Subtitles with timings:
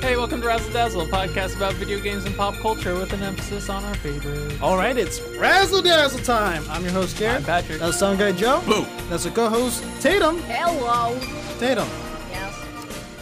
[0.00, 3.22] Hey, welcome to Razzle Dazzle, a podcast about video games and pop culture with an
[3.22, 4.56] emphasis on our favorites.
[4.62, 6.64] All right, it's Razzle Dazzle time.
[6.70, 7.36] I'm your host, Jared.
[7.36, 7.78] I'm Patrick.
[7.80, 8.62] That's Sound Guy Joe.
[8.66, 8.86] Boo.
[9.10, 10.38] That's a co-host, Tatum.
[10.42, 11.18] Hello.
[11.58, 11.86] Tatum.
[12.30, 12.66] Yes.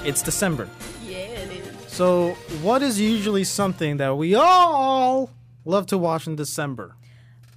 [0.04, 0.68] It's December.
[1.04, 1.93] Yeah, it is.
[1.93, 2.30] So,
[2.62, 5.30] what is usually something that we all
[5.64, 6.95] love to watch in December?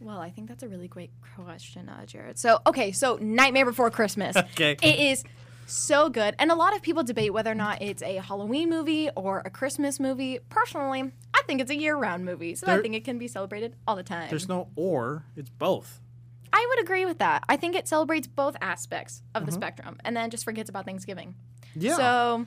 [0.02, 2.40] Well, I think that's a really great question, uh, Jared.
[2.40, 4.36] So, okay, so Nightmare Before Christmas.
[4.54, 4.76] Okay.
[4.82, 5.24] It is
[5.72, 6.36] so good.
[6.40, 9.50] And a lot of people debate whether or not it's a Halloween movie or a
[9.50, 10.40] Christmas movie.
[10.50, 12.56] Personally, I think it's a year round movie.
[12.56, 14.30] So I think it can be celebrated all the time.
[14.30, 16.00] There's no or, it's both.
[16.54, 17.44] I would agree with that.
[17.48, 19.46] I think it celebrates both aspects of Mm-hmm.
[19.48, 21.36] the spectrum and then just forgets about Thanksgiving.
[21.76, 21.96] Yeah.
[21.96, 22.46] So,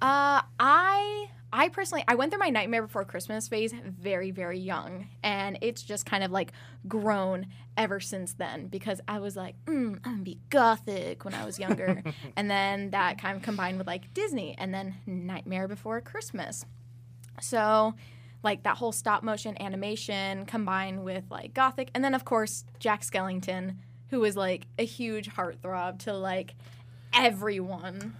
[0.00, 5.08] uh, I I personally I went through my Nightmare Before Christmas phase very very young,
[5.22, 6.52] and it's just kind of like
[6.88, 11.44] grown ever since then because I was like, mm, I'm gonna be gothic when I
[11.44, 12.02] was younger,
[12.36, 16.64] and then that kind of combined with like Disney, and then Nightmare Before Christmas.
[17.40, 17.94] So,
[18.42, 23.02] like that whole stop motion animation combined with like gothic, and then of course Jack
[23.02, 23.76] Skellington,
[24.08, 26.54] who was like a huge heartthrob to like
[27.12, 28.16] everyone.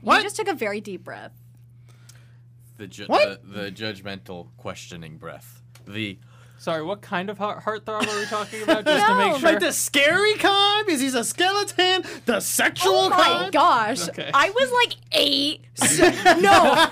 [0.00, 0.18] What?
[0.18, 1.32] You just took a very deep breath.
[2.78, 3.42] The, ju- What?
[3.52, 5.62] the the judgmental questioning breath.
[5.86, 6.18] The
[6.58, 8.84] Sorry, what kind of heart heartthrob are we talking about?
[8.84, 9.18] Just to No.
[9.32, 9.50] make sure.
[9.50, 12.04] Like the scary kind, because he's a skeleton.
[12.24, 13.52] The sexual Oh my kind.
[13.52, 14.08] gosh.
[14.08, 14.30] Okay.
[14.32, 15.64] I was like eight.
[15.74, 16.08] So-
[16.40, 16.88] no.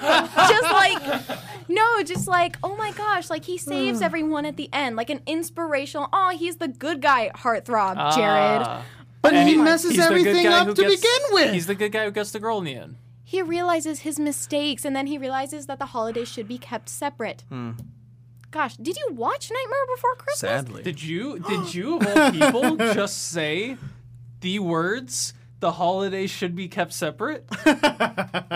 [0.49, 4.97] just like no, just like, oh my gosh, like he saves everyone at the end.
[4.97, 8.63] Like an inspirational, oh, he's the good guy heartthrob, Jared.
[8.67, 8.85] Ah.
[9.23, 11.21] But And he he- messes he's the good everything guy up who to gets- begin
[11.31, 11.53] with.
[11.55, 12.97] He's the good guy who gets the girl in the end.
[13.31, 17.45] He realizes his mistakes and then he realizes that the holidays should be kept separate.
[17.49, 17.71] Hmm.
[18.51, 20.41] Gosh, did you watch Nightmare Before Christmas?
[20.41, 20.83] Sadly.
[20.83, 21.39] Did you?
[21.39, 23.77] Did you of all people just say
[24.41, 25.33] the words?
[25.61, 27.45] The holidays should be kept separate.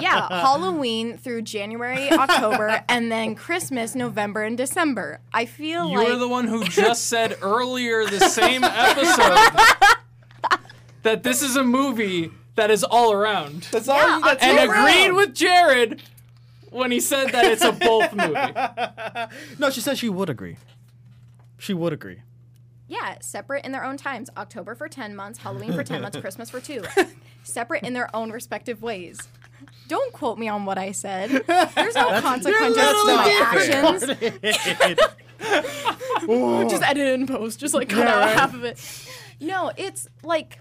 [0.01, 5.21] Yeah, Halloween through January, October, and then Christmas, November, and December.
[5.33, 9.39] I feel You like were the one who just said earlier the same episode
[11.05, 13.69] that this is a movie that is all around.
[13.73, 15.17] That's Yeah, all you got and You're agreed wrong.
[15.17, 16.03] with Jared
[16.71, 19.59] when he said that it's a both movie.
[19.59, 20.57] No, she said she would agree.
[21.59, 22.23] She would agree.
[22.87, 24.29] Yeah, separate in their own times.
[24.37, 26.83] October for 10 months, Halloween for 10 months, Christmas for 2.
[27.43, 29.19] Separate in their own respective ways.
[29.89, 31.31] Don't quote me on what I said.
[31.31, 34.05] There's no consequences to my actions.
[36.71, 38.37] Just edit it in post, just like cut Yeah, out right.
[38.39, 38.79] half of it.
[39.41, 40.59] No, it's like,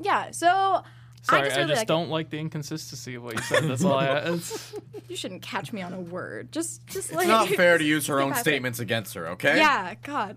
[0.00, 0.82] yeah, so
[1.28, 3.64] Sorry, I just I just like don't like the inconsistency of what you said.
[3.64, 4.06] That's all I.
[4.36, 4.74] It's,
[5.08, 6.50] You shouldn't catch me on a word.
[6.52, 7.22] Just, just like.
[7.24, 8.40] it's not fair to use her own at it.
[8.40, 9.28] statements against her.
[9.30, 9.56] Okay.
[9.56, 10.36] Yeah, God.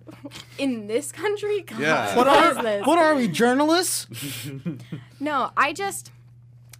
[0.57, 1.61] In this country?
[1.61, 2.15] God, Yeah.
[2.15, 2.85] What what is are this?
[2.87, 4.07] what are we journalists?
[5.19, 6.11] No, I just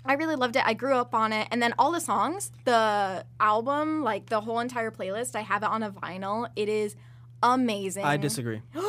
[0.06, 0.64] I really loved it.
[0.66, 1.48] I grew up on it.
[1.52, 5.70] And then all the songs, the album, like the whole entire playlist, I have it
[5.70, 6.48] on a vinyl.
[6.56, 6.96] It is
[7.44, 8.06] amazing.
[8.06, 8.62] I disagree.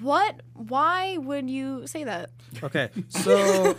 [0.00, 0.40] What?
[0.54, 2.30] Why would you say that?
[2.62, 3.76] Okay, so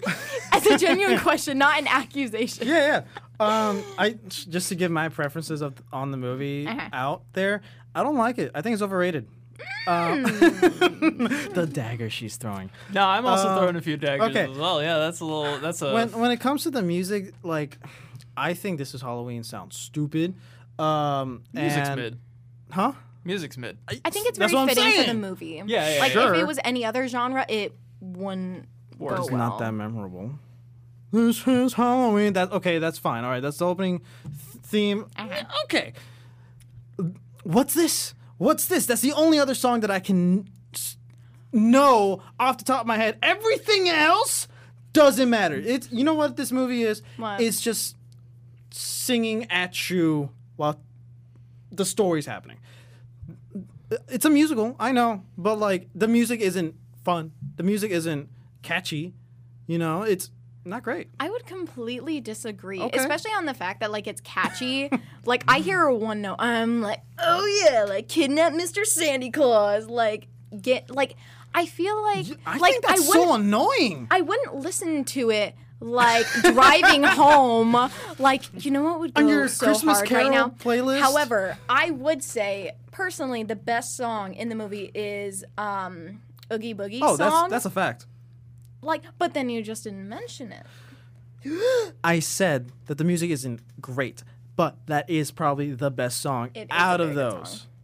[0.55, 2.67] As a genuine question, not an accusation.
[2.67, 3.03] yeah,
[3.39, 3.45] yeah.
[3.45, 6.89] Um, I just to give my preferences of on the movie Uh-huh.
[6.93, 7.61] out there.
[7.93, 8.51] I don't like it.
[8.55, 9.27] I think it's overrated.
[9.87, 12.69] Uh, the dagger she's throwing.
[12.91, 14.51] no, I'm also Uh, throwing a few daggers okay.
[14.51, 14.81] as well.
[14.81, 15.59] Yeah, that's a little.
[15.59, 15.93] That's a.
[15.93, 17.77] When when it comes to the music, like,
[18.35, 20.35] I think this is Halloween sounds stupid.
[20.79, 22.19] Um, music's and- mid.
[22.71, 22.93] huh?
[23.23, 23.77] Music's mid.
[23.87, 25.63] I think it's That's very what I'm fitting for the movie.
[25.65, 26.29] Yeah, yeah, Like yeah.
[26.31, 28.67] if it was any other genre, it wouldn't
[28.99, 29.15] Works.
[29.15, 29.49] go It's well.
[29.49, 30.31] not that memorable.
[31.11, 32.33] This is Halloween.
[32.33, 32.79] That okay?
[32.79, 33.23] That's fine.
[33.23, 35.05] All right, that's the opening th- theme.
[35.17, 35.43] Uh-huh.
[35.65, 35.93] Okay.
[37.43, 38.13] What's this?
[38.37, 38.85] What's this?
[38.85, 40.49] That's the only other song that I can
[41.53, 43.17] know off the top of my head.
[43.23, 44.47] Everything else
[44.93, 45.55] doesn't matter.
[45.55, 47.01] It's you know what this movie is?
[47.17, 47.39] What?
[47.41, 47.95] It's just
[48.71, 50.79] singing at you while
[51.71, 52.57] the story's happening.
[54.09, 57.31] It's a musical, I know, but like the music isn't fun.
[57.55, 58.29] The music isn't
[58.63, 59.13] catchy.
[59.67, 60.29] You know, it's
[60.65, 61.09] not great.
[61.19, 62.97] I would completely disagree, Okay.
[62.97, 64.89] especially on the fact that like it's catchy.
[65.25, 68.85] like I hear a one note, I'm like, oh yeah, like kidnap Mr.
[68.85, 70.27] Sandy Claws, like
[70.61, 71.15] get like.
[71.57, 74.07] I feel like I like think that's I wouldn't so annoying.
[74.11, 77.89] I wouldn't listen to it like driving home.
[78.19, 80.49] Like you know what would go On your so Christmas hard Carol right now?
[80.49, 80.99] playlist?
[80.99, 86.99] However, I would say personally the best song in the movie is um Oogie Boogie
[87.01, 87.49] oh, song.
[87.49, 88.05] that's that's a fact.
[88.85, 90.65] Like, but then you just didn't mention it.
[92.03, 94.23] I said that the music isn't great,
[94.55, 97.67] but that is probably the best song It out of those.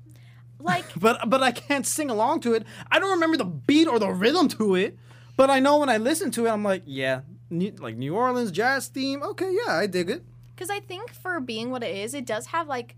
[0.64, 2.64] Like But but I can't sing along to it.
[2.92, 4.96] I don't remember the beat or the rhythm to it.
[5.36, 8.52] But I know when I listen to it, I'm like, yeah, New, like New Orleans
[8.52, 9.24] jazz theme.
[9.24, 10.24] Okay, yeah, I dig it.
[10.54, 12.96] because I think for being what it is, it does have like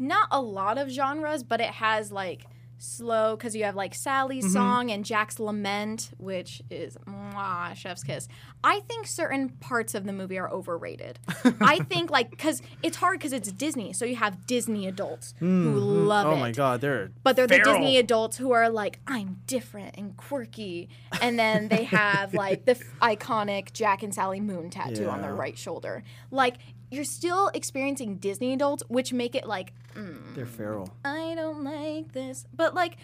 [0.00, 2.46] not a lot of genres, but it has like
[2.78, 4.52] slow because you have like Sally's Mm-hmm.
[4.52, 8.28] song and Jack's lament, which is mwah, chef's kiss.
[8.62, 11.18] I think certain parts of the movie are overrated.
[11.60, 15.72] I think like because it's hard because it's Disney, so you have Disney adults who
[15.78, 16.40] love Oh it.
[16.40, 17.58] my god, they're But they're the.
[17.58, 20.88] Disney adults who are like, I'm different and quirky.
[21.22, 25.34] And then they have like the f- iconic Jack and Sally moon tattoo on their
[25.34, 26.02] right shoulder.
[26.30, 26.56] Like,
[26.90, 29.72] you're still experiencing Disney adults, which make it like,
[30.34, 30.94] They're feral.
[31.04, 32.46] I don't like this.
[32.54, 32.96] But like,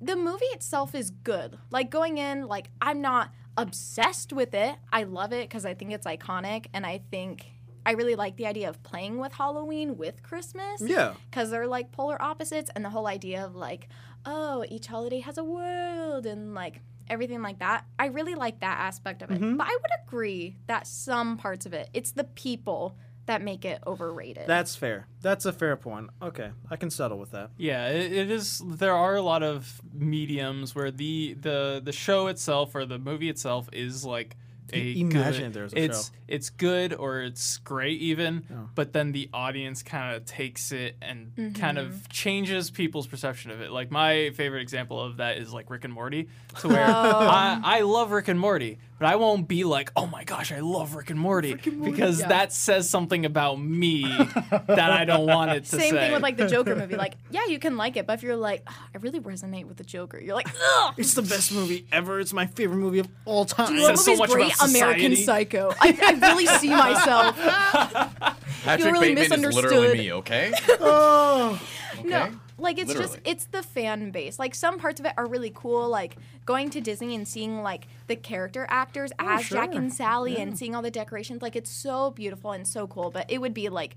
[0.00, 1.58] the movie itself is good.
[1.70, 4.76] Like, going in, like, I'm not obsessed with it.
[4.92, 6.66] I love it because I think it's iconic.
[6.74, 7.46] And I think
[7.86, 11.14] I really like the idea of playing with Halloween with Christmas Yeah.
[11.30, 13.88] because they're like polar opposites and the whole idea of like
[14.28, 18.76] oh each holiday has a world and like everything like that i really like that
[18.80, 19.56] aspect of it Mm-hmm.
[19.56, 22.96] but i would agree that some parts of it it's the people
[23.26, 25.06] that make it overrated That's fair.
[25.20, 26.10] That's a fair point.
[26.22, 27.50] Okay, I can settle with that.
[27.58, 28.62] Yeah, it, it is.
[28.64, 33.28] There are a lot of mediums where the the the show itself or the movie
[33.28, 34.36] itself is like
[34.72, 36.14] a I- imagine good, if a it's show.
[36.26, 41.32] it's good or it's great even, but then the audience kind of takes it and
[41.54, 41.86] kind Mm-hmm.
[41.92, 43.70] of changes people's perception of it.
[43.70, 46.28] Like my favorite example of that is like Rick and Morty,
[46.60, 46.92] to where Oh.
[47.28, 50.60] I, I love Rick and Morty, but I won't be like, oh my gosh, I
[50.60, 55.64] love Rick and Morty, because that says something about me that I don't want it
[55.64, 55.78] to say.
[55.78, 55.98] same say.
[56.00, 58.36] thing with like the joker movie like yeah you can like it but if you're
[58.36, 61.86] like "Ugh, i really resonate with the joker you're like Ugh, It's the best movie
[61.92, 62.20] ever.
[62.20, 63.72] It's my favorite movie of all time.
[63.74, 66.70] you know what says so movie's much great about american psycho I, I really see
[66.76, 67.36] myself
[68.64, 70.52] Patrick really Bateman is literally me, okay?
[70.80, 71.60] oh,
[72.04, 72.32] No, Okay?
[72.58, 74.38] Like it's just it's the fan base.
[74.38, 76.16] Like some parts of it are really cool, like
[76.46, 80.74] going to Disney and seeing like the character actors as Jack and Sally and seeing
[80.74, 81.42] all the decorations.
[81.42, 83.10] Like it's so beautiful and so cool.
[83.10, 83.96] But it would be like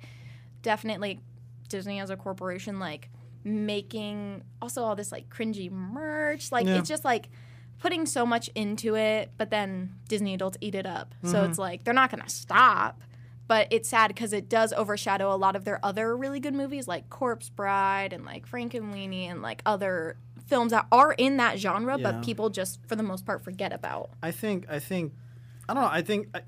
[0.62, 1.22] definitely
[1.70, 3.10] Disney as a corporation, like
[3.44, 6.52] making also all this like cringy merch.
[6.52, 6.78] Like Yeah.
[6.80, 7.30] it's just like
[7.80, 11.16] putting so much into it, but then Disney adults eat it up.
[11.24, 11.50] So Mm-hmm.
[11.50, 13.02] it's like they're not gonna stop.
[13.50, 16.88] But it's sad because it does overshadow a lot of their other really good movies
[16.88, 20.16] like Corpse Bride and like Frankenweenie and Lini and like other
[20.48, 22.12] films that are in that genre, Yeah.
[22.12, 24.12] but people just for the most part forget about.
[24.24, 24.68] I think.
[24.70, 25.14] I think.
[25.68, 25.90] I don't know.
[25.92, 26.42] I think I,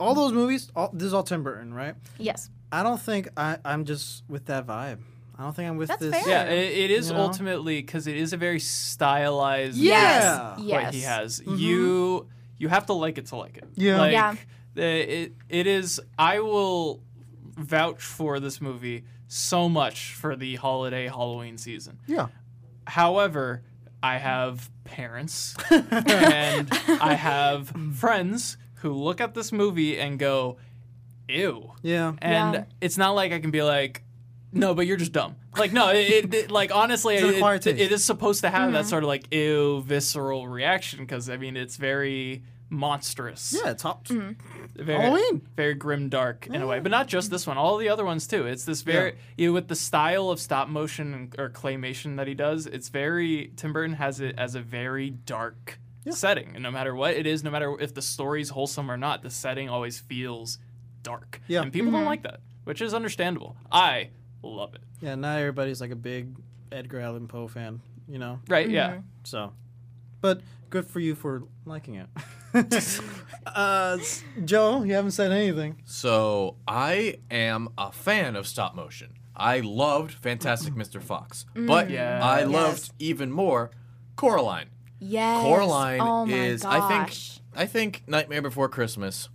[0.00, 0.70] all those movies.
[0.74, 1.94] All, this is all Tim Burton, right?
[2.18, 2.48] Yes.
[2.72, 4.98] I don't think I, I'm just with that vibe.
[5.38, 6.24] I don't think I'm with That's this.
[6.24, 6.28] fair.
[6.28, 7.22] Yeah, it, it is You know?
[7.22, 10.56] ultimately because it is a very stylized Yeah.
[10.58, 11.40] what he has.
[11.40, 11.56] Mm-hmm.
[11.56, 12.28] You
[12.58, 13.64] you have to like it to like it.
[13.74, 13.98] Yeah.
[13.98, 14.34] like, Yeah.
[14.74, 14.82] The-
[15.22, 16.00] it it is.
[16.18, 17.02] I will
[17.56, 21.98] vouch for this movie so much for the holiday Halloween season.
[22.06, 22.28] Yeah.
[22.86, 23.62] However,
[24.02, 26.68] I have parents and
[27.00, 30.56] I have friends who look at this movie and go,
[31.28, 32.14] "Ew." Yeah.
[32.20, 32.64] And Yeah.
[32.80, 34.02] it's not like I can be like,
[34.52, 35.36] no, but you're just dumb.
[35.56, 37.24] Like, no, it, it, it- like honestly, it,
[37.66, 38.88] it- it is supposed to have that mm-hmm.
[38.88, 43.54] sort of like ew visceral reaction because I mean it's very monstrous.
[43.64, 43.74] Yeah.
[43.74, 44.06] Top.
[44.06, 45.46] very, Halloween.
[45.56, 47.58] very grim dark in a way, but not just this one.
[47.58, 48.46] All the other ones too.
[48.46, 52.34] It's this very you know, with the style of stop motion or claymation that he
[52.34, 52.66] does.
[52.66, 55.78] It's very Tim Burton has it as a very dark
[56.10, 59.22] setting, and no matter what it is, no matter if the story's wholesome or not,
[59.22, 60.58] the setting always feels
[61.02, 61.40] dark.
[61.46, 61.62] Yeah.
[61.62, 63.56] and people don't like that, which is understandable.
[63.70, 64.10] I
[64.42, 64.82] love it.
[65.00, 65.16] Yeah.
[65.16, 66.36] Not everybody's like a big
[66.72, 67.80] Edgar Allan Poe fan.
[68.08, 68.40] You know.
[68.48, 68.66] Right?
[68.66, 68.74] Mm-hmm.
[68.74, 68.98] Yeah.
[69.24, 69.52] So,
[70.20, 72.08] but good for you for liking it.
[73.46, 73.98] uh,
[74.44, 75.80] Joe, you haven't said anything.
[75.84, 79.14] So I am a fan of stop motion.
[79.34, 81.02] I loved Fantastic Mr.
[81.02, 82.20] Fox, but Yeah.
[82.22, 82.48] I Yes.
[82.48, 83.70] loved even more
[84.16, 84.66] Coraline.
[84.98, 85.42] Yes.
[85.42, 86.74] Coraline oh my is gosh.
[86.74, 87.16] I think
[87.56, 89.28] I think Nightmare Before Christmas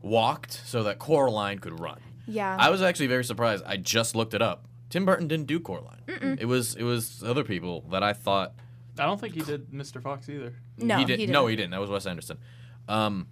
[0.00, 2.00] walked so that Coraline could run.
[2.26, 2.56] Yeah.
[2.58, 3.64] I was actually very surprised.
[3.66, 4.64] I just looked it up.
[4.90, 6.36] Tim Burton didn't do Coraline.
[6.40, 8.54] It was it was other people that I thought
[8.98, 10.02] I don't think he did Mr.
[10.02, 10.54] Fox either.
[10.76, 11.16] no, he he did.
[11.18, 11.32] didn't.
[11.32, 11.70] No, he didn't.
[11.72, 12.38] That was Wes Anderson.
[12.88, 13.26] Um,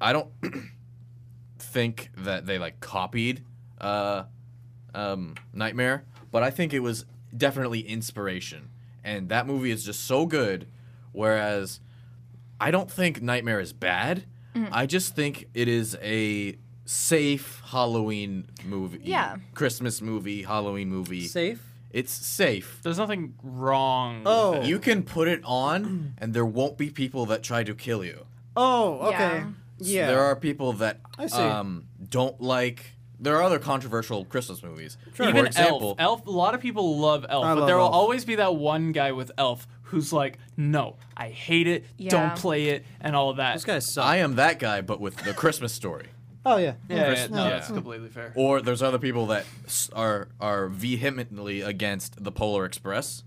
[0.00, 0.28] I don't
[1.58, 3.44] think that they like copied
[3.80, 4.24] uh,
[4.94, 7.04] um, Nightmare, but I think it was
[7.36, 8.70] definitely inspiration.
[9.04, 10.68] And that movie is just so good.
[11.12, 11.80] Whereas
[12.60, 14.24] I don't think Nightmare is bad.
[14.54, 14.68] Mm.
[14.72, 19.00] I just think it is a safe Halloween movie.
[19.02, 19.36] Yeah.
[19.54, 21.26] Christmas movie, Halloween movie.
[21.26, 21.62] Safe.
[21.90, 22.80] It's safe.
[22.82, 24.22] There's nothing wrong.
[24.26, 24.52] Oh.
[24.52, 24.68] with it.
[24.68, 28.26] You can put it on, and there won't be people that try to kill you.
[28.56, 29.16] Oh, okay.
[29.38, 29.44] Yeah.
[29.80, 30.06] Yeah.
[30.08, 31.36] There are people that I see.
[31.38, 32.94] um don't like.
[33.20, 34.96] There are other controversial Christmas movies.
[35.20, 36.20] Even For example, Elf.
[36.20, 36.26] Elf.
[36.26, 37.94] A lot of people love Elf, I but love there will Elf.
[37.94, 41.84] always be that one guy with Elf who's like, "No, I hate it.
[41.96, 42.10] Yeah.
[42.10, 43.54] Don't play it," and all of that.
[43.54, 44.06] This guy sucks.
[44.06, 46.08] I am that guy, but with the Christmas story.
[46.46, 46.74] Oh yeah.
[46.88, 47.50] Yeah, Chris- yeah, no, yeah.
[47.50, 48.32] that's completely fair.
[48.34, 53.24] Or there's other people that s- are are vehemently against the Polar Express.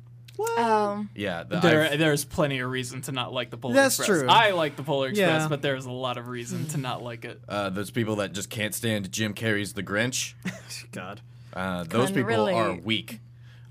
[0.57, 3.97] Um, Yeah, the, There, I've- there's plenty of reason to not like the Polar Express.
[3.97, 4.19] That's Express.
[4.21, 4.29] true.
[4.29, 5.47] I like the Polar Express, Yeah.
[5.47, 7.41] but there's a lot of reason to not like it.
[7.47, 10.33] uh, there's people that just can't stand Jim Carrey's The Grinch.
[10.91, 11.21] God.
[11.53, 12.83] Uh, those Couldn't people are relate.
[12.83, 13.19] weak.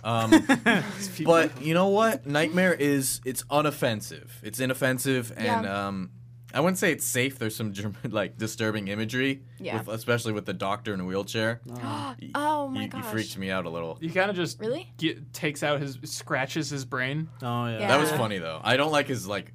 [0.05, 0.47] Um,
[1.25, 2.25] but you know what?
[2.27, 4.29] Nightmare is it's unoffensive.
[4.43, 5.87] It's inoffensive, and Yeah.
[5.89, 6.11] um,
[6.52, 7.38] I wouldn't say it's safe.
[7.38, 7.73] There's some
[8.09, 9.78] like disturbing imagery, Yeah.
[9.78, 11.61] with, especially with the doctor in a wheelchair.
[11.83, 12.14] Oh.
[12.35, 13.04] oh my you, gosh.
[13.04, 13.97] you freaked me out a little.
[14.00, 14.92] He kind of just Really?
[14.99, 17.28] get, takes out his scratches his brain.
[17.42, 17.78] Oh yeah.
[17.80, 17.88] Yeah.
[17.88, 18.61] That was funny though.
[18.62, 19.52] I don't like his like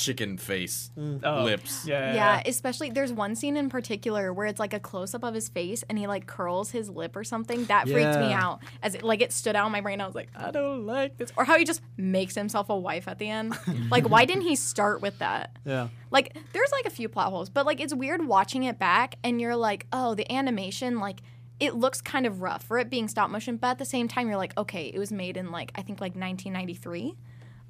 [0.00, 1.20] chicken face mm.
[1.22, 1.86] Oh, lips.
[1.86, 5.34] Yeah, Yeah, especially there's one scene in particular where it's like a close up of
[5.34, 7.66] his face and he like curls his lip or something.
[7.66, 8.60] That freaked me out.
[8.82, 10.00] As it, like it stood out in my brain.
[10.00, 11.30] I was like, I don't like this.
[11.36, 13.56] Or how he just makes himself a wife at the end.
[13.90, 15.56] like, why didn't he start with that?
[15.64, 15.88] Yeah.
[16.10, 19.40] Like, there's like a few plot holes, but like it's weird watching it back and
[19.40, 21.20] you're like, oh, the animation, like,
[21.60, 24.28] it looks kind of rough for it being stop motion, but at the same time,
[24.28, 27.14] you're like, okay, it was made in like, I think like 1993,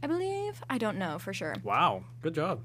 [0.02, 0.62] I believe.
[0.68, 1.54] I don't know for sure.
[1.62, 2.04] Wow.
[2.22, 2.62] Good job.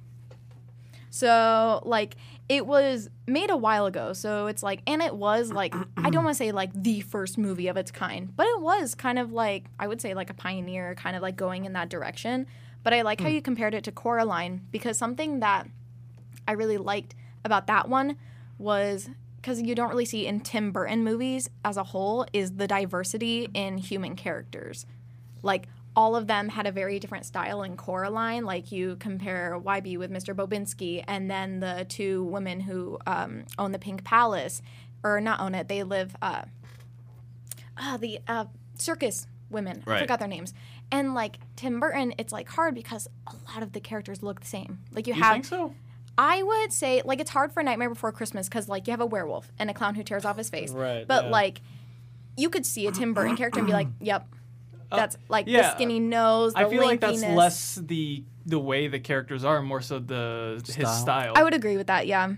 [1.09, 2.17] So, like,
[2.49, 4.13] it was made a while ago.
[4.13, 7.37] So it's like, and it was like, I don't want to say like the first
[7.37, 10.33] movie of its kind, but it was kind of like, I would say like a
[10.33, 12.47] pioneer, kind of like going in that direction.
[12.83, 13.35] But I like how hmm.
[13.35, 15.67] you compared it to Coraline because something that
[16.47, 18.17] I really liked about that one
[18.59, 22.67] was because you don't really see in Tim Burton movies as a whole is the
[22.67, 24.85] diversity in human characters.
[25.41, 28.43] Like all of them had a very different style in Coraline.
[28.45, 30.35] Like you compare Wybie with Mr.
[30.35, 34.61] Bobinsky, and then the two women who um, own the Pink Palace,
[35.03, 36.15] or not own it, they live.
[36.21, 36.43] Uh,
[37.77, 38.45] uh, the uh,
[38.77, 39.83] circus women.
[39.87, 40.53] I forgot their names.
[40.91, 44.47] And like Tim Burton, it's like hard because a lot of the characters look the
[44.47, 44.79] same.
[44.91, 45.73] Like you, You have think so?
[46.17, 49.05] I would say like it's hard for Nightmare Before Christmas because like you have a
[49.05, 50.71] werewolf and a clown who tears off his face.
[50.71, 51.31] Right, But yeah.
[51.31, 51.61] like
[52.37, 54.27] you could see a Tim Burton character and be like, "Yep,
[54.89, 55.61] that's like yeah.
[55.63, 59.43] the skinny nose, the I feel like that's lankiness." less the the way the characters
[59.43, 60.93] are, more so the his Style.
[60.95, 61.33] style.
[61.35, 62.07] I would agree with that.
[62.07, 62.33] Yeah.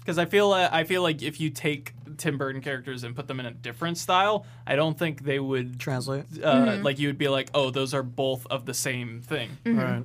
[0.00, 3.26] because I feel uh, I feel like if you take Tim Burton characters and put
[3.28, 6.24] them in a different style, I don't think they would Translate.
[6.42, 6.82] uh, Mm-hmm.
[6.82, 9.48] like you would be like, oh, those are both of the same thing.
[9.64, 10.02] Right.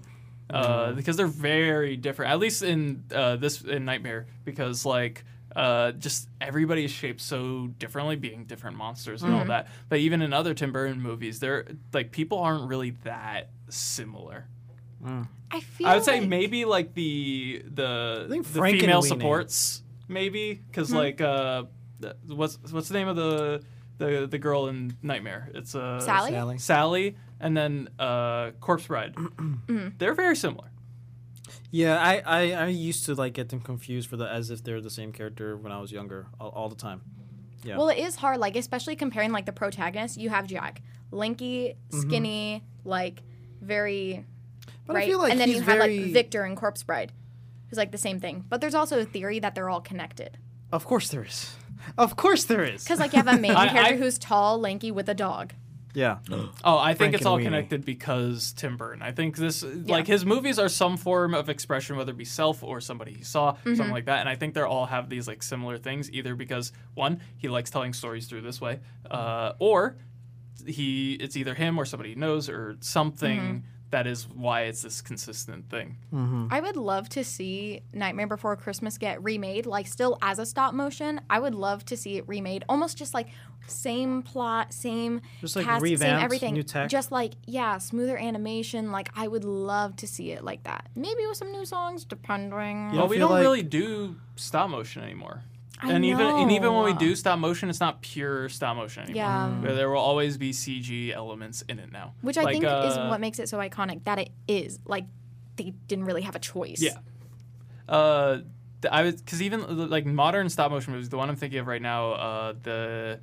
[0.49, 2.31] uh, because they're very different.
[2.31, 7.67] At least in uh, this in Nightmare, because like uh, just everybody is shaped so
[7.79, 9.67] differently, being different monsters and all that.
[9.89, 14.45] But even in other Tim Burton movies, they're like people aren't really that similar.
[15.51, 15.87] I feel.
[15.87, 18.79] I would say maybe like the the think the Frankenweenie.
[18.81, 20.95] female supports maybe because Hmm.
[20.97, 21.63] like uh,
[22.27, 23.63] what's what's the name of the
[23.99, 25.49] the the girl in Nightmare?
[25.53, 26.31] It's uh, Sally?
[26.31, 26.57] Sally.
[26.57, 29.15] Sally, and then uh, Corpse Bride.
[29.99, 30.69] They're very similar.
[31.75, 34.79] Yeah, I, I, I used to like get them confused for the as if they're
[34.79, 37.01] the same character when I was younger all, all the time.
[37.63, 37.75] Yeah.
[37.77, 40.17] Well, it is hard, like especially comparing like the protagonists.
[40.17, 41.99] You have Jack, lanky, mm-hmm.
[42.01, 43.23] skinny, like
[43.61, 44.23] very
[44.85, 46.83] But I right, feel like and then he's you have very- like Victor and Corpse
[46.83, 47.11] Bride,
[47.69, 48.45] who's like the same thing.
[48.47, 50.37] But there's also a theory that they're all connected.
[50.71, 51.55] Of course there is.
[51.97, 52.83] Of course there is.
[52.85, 55.53] Because like you have a main I- character I- who's tall, lanky, with a dog.
[55.95, 56.17] Yeah.
[56.63, 57.43] Oh, I think it's all Frankenweenie.
[57.43, 59.01] connected because Tim Burton.
[59.01, 62.61] I think this, like his movies, are some form of expression, whether it be self
[62.63, 63.75] or somebody he saw, Mm-hmm.
[63.75, 64.19] something like that.
[64.19, 67.69] And I think they all have these like similar things, either because one, he likes
[67.69, 69.97] telling stories through this way, uh, or
[70.65, 73.57] he, it's either him or somebody he knows or something Mm-hmm.
[73.95, 75.95] That is why it's this consistent thing.
[76.13, 76.47] Mm-hmm.
[76.51, 80.73] I would love to see Nightmare Before Christmas get remade, like still as a stop
[80.73, 81.21] motion.
[81.29, 83.29] I would love to see it remade, almost just like
[83.67, 86.89] same plot, same Just, like, cast, same everything, new tech.
[86.89, 88.91] just like yeah, smoother animation.
[88.91, 90.89] Like I would love to see it like that.
[90.93, 92.89] Maybe with some new songs, depending.
[92.91, 92.97] Yeah.
[92.97, 95.41] well, we don't like- really do stop motion anymore.
[95.81, 99.03] I and even and even when we do stop motion, it's not pure stop motion
[99.03, 99.15] anymore.
[99.23, 99.53] Yeah.
[99.61, 99.75] Mm.
[99.75, 102.13] There will always be CG elements in it now.
[102.21, 104.03] Which I Like, think is uh, what makes it so iconic.
[104.05, 105.05] That it is like
[105.57, 106.81] they didn't really have a choice.
[106.81, 106.97] Yeah.
[107.87, 108.39] Uh,
[108.91, 111.81] I was because even like modern stop motion movies, the one I'm thinking of right
[111.81, 113.19] now, uh, the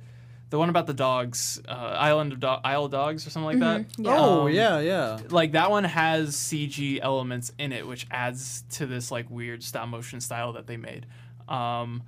[0.49, 3.59] the one about the dogs, uh, Island of Do- Isle of Dogs or something like
[3.59, 3.85] that.
[3.97, 4.15] Yeah.
[4.19, 5.19] Oh Um, yeah, yeah.
[5.29, 9.87] Like that one has CG elements in it, which adds to this like weird stop
[9.87, 11.07] motion style that they made.
[11.47, 12.03] Um,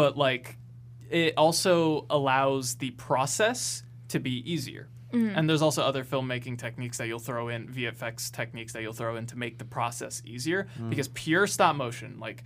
[0.00, 0.56] but like
[1.10, 4.88] it also allows the process to be easier.
[5.12, 5.36] Mm.
[5.36, 9.16] And there's also other filmmaking techniques that you'll throw in, VFX techniques that you'll throw
[9.16, 10.68] in to make the process easier.
[10.80, 10.88] Mm.
[10.88, 12.44] Because pure stop motion, like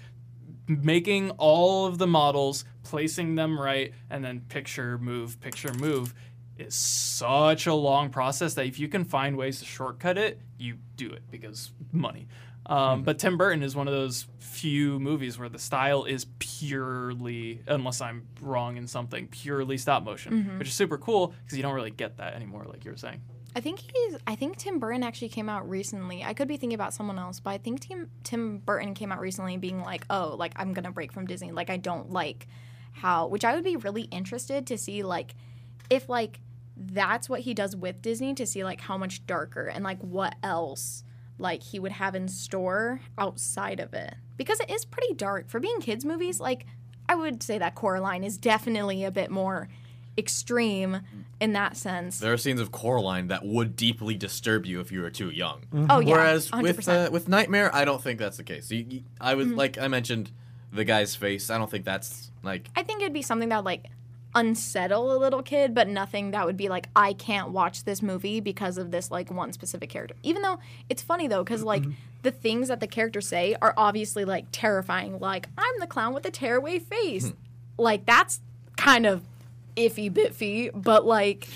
[0.66, 6.12] making all of the models, placing them right, and then picture, move, picture, move
[6.58, 10.78] is such a long process that if you can find ways to shortcut it, you
[10.96, 12.26] do it because money.
[12.66, 17.60] Um, But Tim Burton is one of those few movies where the style is purely,
[17.66, 21.74] unless I'm wrong in something, purely stop motion, which is super cool because you don't
[21.74, 23.20] really get that anymore, like you were saying.
[23.56, 24.16] I think he's.
[24.26, 26.24] I think Tim Burton actually came out recently.
[26.24, 29.20] I could be thinking about someone else, but I think Tim Tim Burton came out
[29.20, 31.52] recently, being like, "Oh, like I'm gonna break from Disney.
[31.52, 32.48] Like I don't like
[32.92, 35.34] how." Which I would be really interested to see, like,
[35.88, 36.40] if like
[36.76, 40.34] that's what he does with Disney, to see like how much darker and like what
[40.42, 41.04] else
[41.38, 45.60] like he would have in store outside of it, because it is pretty dark for
[45.60, 46.40] being kids movies.
[46.40, 46.66] Like
[47.08, 49.68] I would say that Coraline is definitely a bit more
[50.16, 51.00] extreme
[51.40, 52.18] in that sense.
[52.18, 55.62] There are scenes of Coraline that would deeply disturb you if you were too young.
[55.90, 56.62] Oh yeah, Whereas 100%.
[56.62, 58.70] with uh, with Nightmare, I don't think that's the case.
[58.70, 60.30] You, you, I was like I mentioned,
[60.72, 61.50] the guy's face.
[61.50, 63.86] I don't think that's like I think it'd be something that would like
[64.34, 68.40] unsettle a little kid, but nothing that would be like I can't watch this movie
[68.40, 70.16] because of this like one specific character.
[70.22, 71.92] Even though it's funny though, because like mm-hmm.
[72.22, 75.18] the things that the characters say are obviously like terrifying.
[75.18, 77.28] Like I'm the clown with the tearaway face.
[77.28, 77.34] Hmm.
[77.78, 78.40] like that's
[78.76, 79.22] kind of
[79.76, 81.48] iffy biffy, but like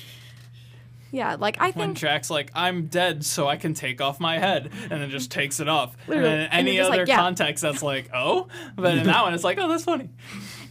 [1.11, 4.39] yeah, like I When think Jack's like, I'm dead, so I can take off my
[4.39, 5.97] head, and then just takes it off.
[6.07, 7.17] And then any you're other like, yeah.
[7.17, 8.49] context, that's like, oh?
[8.77, 10.11] But in that one, it's like, oh, that's funny.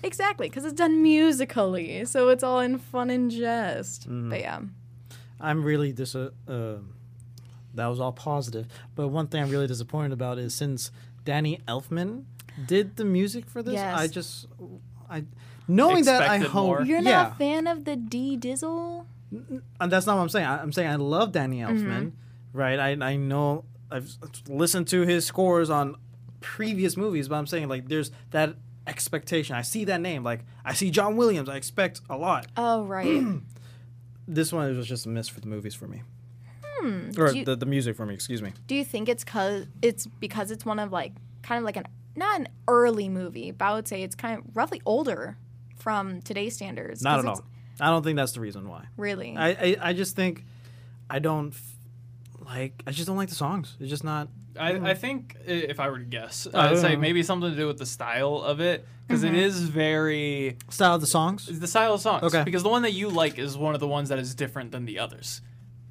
[0.04, 4.06] Exactly because it's done musically, so it's all in fun and jest.
[4.10, 4.60] But yeah.
[5.40, 6.16] I'm really dis.
[6.16, 6.30] Uh,
[7.74, 10.90] that was all positive, but one thing I'm really disappointed about is since
[11.26, 12.24] Danny Elfman
[12.66, 14.00] did the music for this, Yes.
[14.00, 14.48] I just,
[15.10, 15.26] I,
[15.68, 16.82] knowing that I Expected hope more.
[16.82, 19.06] You're yeah, not a fan of the D Dizzle?
[19.80, 20.46] and that's not what I'm saying.
[20.48, 22.58] I, I'm saying I love Danny Elfman, Mm-hmm.
[22.58, 22.80] right?
[22.80, 24.10] I I know I've
[24.50, 25.96] listened to his scores on
[26.40, 28.56] previous movies, but I'm saying like there's that
[28.88, 29.56] expectation.
[29.56, 31.50] I see that name, like I see John Williams.
[31.50, 32.48] I expect a lot.
[32.58, 33.24] Oh right.
[34.30, 36.02] This one was just a miss for the movies for me,
[36.84, 37.10] or Hmm.
[37.12, 38.14] Do you- the, the music for me.
[38.14, 38.52] Excuse me.
[38.68, 41.14] Do you think it's cause it's because it's one of like
[41.44, 44.44] kind of like an not an early movie, but I would say it's kind of
[44.56, 45.38] roughly older
[45.78, 47.02] from today's standards.
[47.02, 47.42] Not at all.
[47.80, 48.86] I don't think that's the reason why.
[48.98, 49.38] Really.
[49.38, 50.44] I, I, I just think
[51.10, 51.76] I don't f-
[52.46, 52.84] like.
[52.86, 53.78] I just don't like the songs.
[53.80, 54.28] It's just not.
[54.60, 57.00] I, I think if I were to guess, I I'd say know.
[57.00, 61.08] maybe something to do with the style of it, because is very Style of the
[61.08, 61.46] songs.
[61.60, 62.24] the style of songs.
[62.24, 62.44] Okay.
[62.44, 64.86] Because the one that you like is one of the ones that is different than
[64.86, 65.42] the others.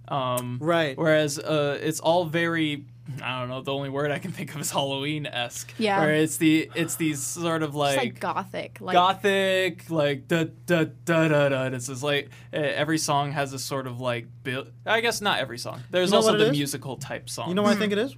[0.09, 0.96] Um, Right.
[0.96, 2.85] Whereas uh, it's all very,
[3.22, 3.61] I don't know.
[3.61, 5.72] The only word I can think of is Halloween esque.
[5.79, 5.98] Yeah.
[6.00, 8.79] Where it's the it's these sort of It's like, like gothic.
[8.81, 11.62] Like gothic, like da da da da da.
[11.74, 14.70] It's just like uh, every song has a sort of like build.
[14.85, 15.83] I guess not every song.
[15.90, 16.52] There's You know also the is?
[16.52, 17.48] musical type song.
[17.48, 18.14] You know what I think it is?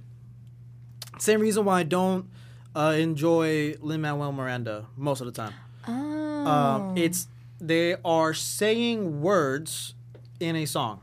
[1.19, 2.29] Same reason why I don't
[2.75, 5.53] uh, enjoy Lin Manuel Miranda most of the time.
[5.87, 6.47] oh.
[6.47, 7.27] Um, it's
[7.59, 9.93] they are saying words
[10.39, 11.01] in a song.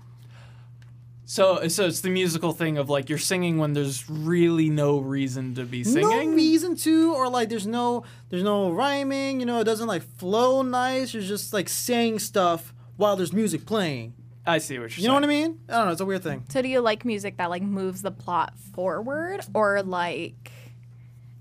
[1.29, 5.55] So so it's the musical thing of like you're singing when there's really no reason
[5.57, 6.31] to be singing.
[6.31, 9.40] No reason to, or like there's no there's no rhyming.
[9.40, 11.12] You know, it doesn't like flow nice.
[11.12, 14.14] You're just like saying stuff while there's music playing.
[14.46, 15.02] I see what you're saying.
[15.02, 15.61] You know what I mean?
[15.68, 15.92] I don't know.
[15.92, 16.44] It's a weird thing.
[16.48, 20.52] so do you like music that like moves the plot forward or like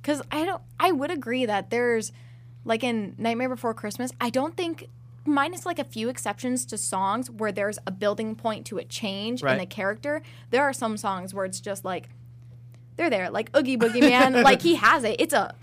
[0.03, 2.11] cuz I don't I would agree that there's
[2.63, 4.89] like in Nightmare Before Christmas, I don't think
[5.25, 9.43] minus like a few exceptions to songs where there's a building point to a change
[9.43, 12.09] in the character, there are some songs where it's just like
[12.95, 15.19] they're there, like Oogie Boogie Man, like he has it.
[15.19, 15.53] It's a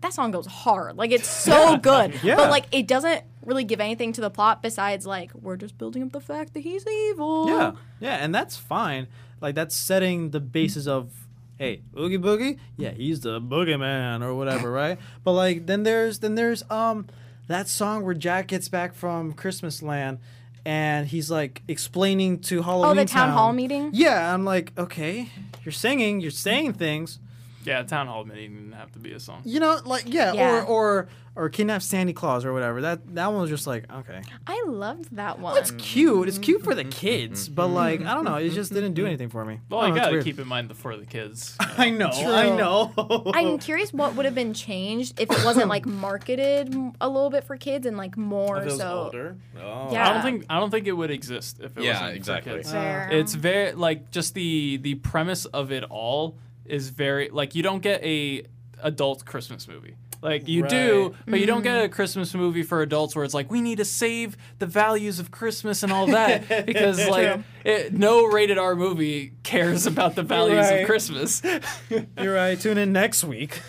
[0.00, 0.96] that song goes hard.
[0.96, 2.22] Like it's so good.
[2.22, 2.36] Yeah.
[2.36, 6.02] But like it doesn't really give anything to the plot besides like we're just building
[6.04, 7.48] up the fact that he's evil.
[7.48, 9.08] Yeah, yeah, and that's fine.
[9.40, 11.10] Like that's setting the basis of
[11.58, 14.98] hey, Oogie Boogie, yeah, he's the boogeyman or whatever, right?
[15.24, 17.06] But like then there's then there's um
[17.48, 20.18] that song where Jack gets back from Christmas Land
[20.64, 22.90] and he's like explaining to Halloween.
[22.90, 23.90] Oh, the town Town- hall meeting?
[23.92, 25.30] Yeah, I'm like, okay,
[25.64, 27.18] you're singing, you're saying things.
[27.64, 29.42] Yeah, town hall meeting didn't have to be a song.
[29.44, 30.62] You know, like yeah, Yeah.
[30.62, 32.80] or or or kidnap Sandy Claws or whatever.
[32.80, 34.22] That that one was just like, okay.
[34.46, 35.56] I loved that one.
[35.56, 36.28] It's cute.
[36.28, 36.90] It's cute for the mm-hmm.
[36.90, 37.54] kids, mm-hmm.
[37.54, 38.54] but like I don't know, it mm-hmm.
[38.54, 39.60] just didn't do anything for me.
[39.70, 41.56] Well, I you know, gotta keep in mind the for the kids.
[41.60, 42.92] I know, I know.
[43.34, 47.30] I'm curious what would have been changed if it wasn't like marketed m- a little
[47.30, 49.36] bit for kids and like more so.
[49.60, 49.92] Oh.
[49.92, 50.08] Yeah.
[50.08, 52.52] I don't think I don't think it would exist if it Yeah, wasn't exactly.
[52.52, 52.72] for kids.
[52.72, 53.08] Fair.
[53.12, 56.36] It's very like just the the premise of it all
[56.68, 58.44] is very like you don't get a
[58.82, 59.94] adult Christmas movie.
[60.20, 63.52] Like you do, but you don't get a Christmas movie for adults where it's like
[63.52, 68.24] we need to save the values of Christmas and all that because like it, no
[68.26, 70.80] rated R movie cares about the values Right.
[70.80, 71.40] of Christmas.
[72.20, 72.58] You're right.
[72.60, 73.62] Tune in next week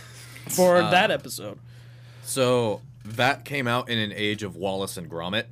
[0.47, 1.59] for Uh, that episode.
[2.23, 5.45] So that came out in an age of Wallace and Gromit.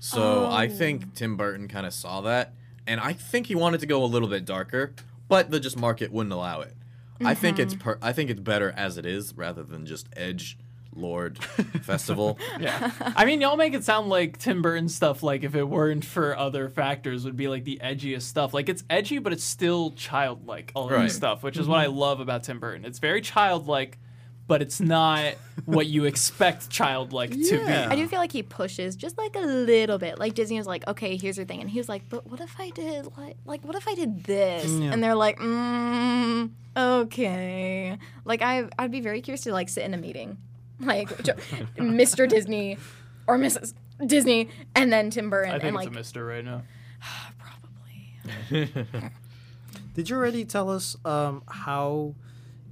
[0.00, 2.52] So I think Tim Burton kind of saw that,
[2.86, 4.92] and I think he wanted to go a little bit darker,
[5.28, 6.74] but the just market wouldn't allow it.
[7.22, 7.62] I think Mm-hmm.
[7.62, 10.58] it's per- I think it's better as it is rather than just Edge
[10.96, 11.42] Lord
[11.82, 12.38] Festival.
[12.60, 12.92] Yeah.
[13.16, 16.36] I mean, y'all make it sound like Tim Burton stuff, like if it weren't for
[16.38, 18.54] other factors, would be like the edgiest stuff.
[18.54, 21.86] Like it's edgy, but it's still childlike, all of this stuff, which is what I
[21.86, 22.84] love about Tim Burton.
[22.84, 23.98] It's very childlike,
[24.46, 27.72] but it's not what you expect childlike to be.
[27.72, 30.18] I do feel like he pushes just like a little bit.
[30.18, 32.58] Like Disney was like, okay, here's your thing, and he was like, but what if
[32.58, 34.66] I did like, like what if I did this?
[34.66, 34.92] Yeah.
[34.92, 37.98] And they're like, mm, okay.
[38.24, 40.36] Like I, I'd be very curious to like sit in a meeting,
[40.80, 41.08] like
[41.78, 42.28] Mr.
[42.28, 42.78] Disney
[43.26, 43.72] or Mrs.
[44.06, 46.62] Disney, and then Tim Burton, I think and it's like a mister right now.
[47.38, 48.70] probably.
[49.94, 52.14] Did you already tell us um, how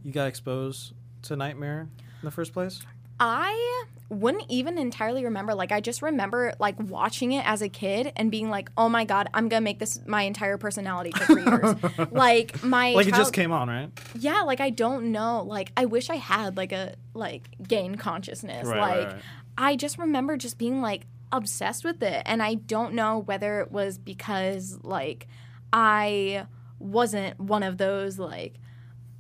[0.05, 2.81] you got exposed to Nightmare in the first place?
[3.21, 5.55] I wouldn't even entirely remember.
[5.55, 9.05] Like, I just remember like watching it as a kid and being like, "Oh my
[9.05, 11.77] god, I'm gonna make this my entire personality for three years."
[12.11, 13.91] like my Like it child- just came on, right?
[14.19, 14.43] yeah.
[14.43, 15.45] Like I don't know.
[15.47, 18.67] Like I wish I had like a like gain consciousness.
[18.67, 19.23] Right, right, like right.
[19.57, 23.71] I just remember just being like obsessed with it, and I don't know whether it
[23.71, 25.29] was because like
[25.73, 26.47] I
[26.81, 28.55] wasn't one of those like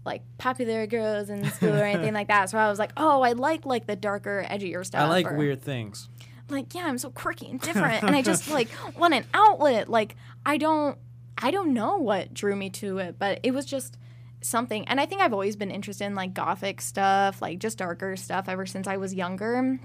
[0.04, 2.50] like popular girls in school or anything like that.
[2.50, 5.02] So I was like, oh, I like like the darker, edgier stuff.
[5.02, 6.08] I like or- weird things.
[6.48, 10.16] like yeah i'm so quirky and different and i just like want an outlet like
[10.44, 10.98] i don't
[11.38, 13.96] i don't know what drew me to it but it was just
[14.42, 18.16] something and i think i've always been interested in like gothic stuff like just darker
[18.16, 19.78] stuff ever since i was younger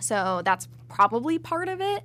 [0.00, 2.04] so that's probably part of it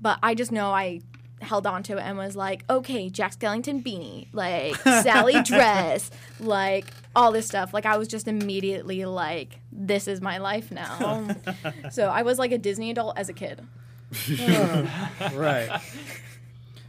[0.00, 1.00] but i just know i
[1.42, 6.86] held on to it and was like okay jack skellington beanie like sally dress like
[7.16, 11.28] all this stuff like i was just immediately like this is my life now
[11.90, 13.62] so I was like a Disney adult as a kid.
[15.34, 15.80] right.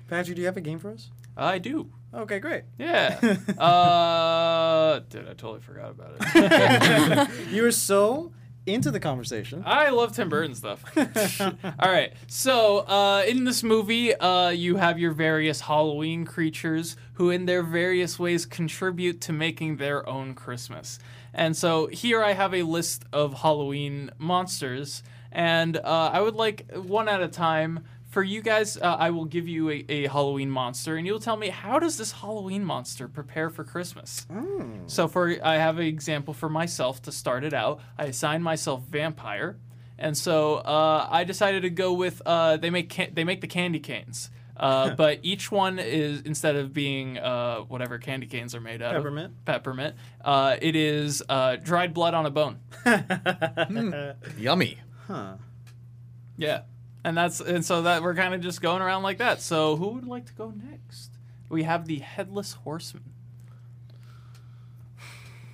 [0.09, 1.09] Patrick, do you have a game for us?
[1.37, 1.89] I do.
[2.13, 2.63] Okay, great.
[2.77, 3.17] Yeah.
[3.57, 7.51] uh, dude, I totally forgot about it.
[7.51, 8.31] You were so
[8.65, 9.63] into the conversation.
[9.65, 10.83] I love Tim Burton stuff.
[11.79, 12.13] All right.
[12.27, 17.63] So, uh, in this movie, uh, you have your various Halloween creatures who, in their
[17.63, 20.99] various ways, contribute to making their own Christmas.
[21.33, 26.71] And so, here I have a list of Halloween monsters, and uh, I would like
[26.73, 27.85] one at a time.
[28.11, 31.37] For you guys, uh, I will give you a, a Halloween monster, and you'll tell
[31.37, 34.27] me how does this Halloween monster prepare for Christmas.
[34.87, 37.79] So for I have an example for myself to start it out.
[37.97, 39.55] I assigned myself vampire,
[39.97, 43.47] and so uh, I decided to go with uh, they make can- they make the
[43.47, 44.29] candy canes.
[44.57, 48.93] Uh, but each one is instead of being uh, whatever candy canes are made out
[48.93, 49.27] Peppermint.
[49.27, 49.95] of peppermint,
[50.25, 52.59] uh, it is uh, dried blood on a bone.
[54.37, 54.79] Yummy.
[55.07, 55.35] Huh.
[56.37, 56.61] Yeah,
[57.03, 59.41] and that's and so that we're kind of just going around like that.
[59.41, 61.11] So who would like to go next?
[61.49, 63.03] We have the headless horseman.